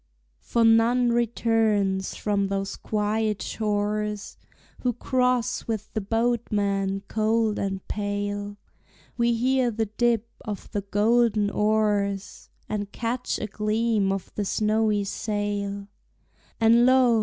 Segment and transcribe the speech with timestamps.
[0.39, 4.35] For none returns from those quiet shores,
[4.79, 8.57] Who cross with the boatman cold and pale;
[9.15, 15.03] We hear the dip of the golden oars, And catch a gleam of the snowy
[15.03, 15.87] sail;
[16.59, 17.19] And lo!